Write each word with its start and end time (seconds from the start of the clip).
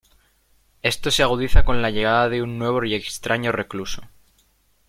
Esto 0.81 1.11
se 1.11 1.21
agudiza 1.21 1.63
con 1.63 1.83
la 1.83 1.91
llegada 1.91 2.27
de 2.27 2.41
un 2.41 2.57
nuevo 2.57 2.83
y 2.83 2.95
extraño 2.95 3.51
recluso. 3.51 4.01